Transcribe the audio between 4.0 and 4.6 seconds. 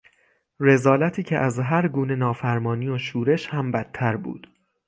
بود.